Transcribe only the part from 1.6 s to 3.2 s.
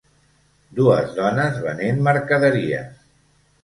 venent mercaderies.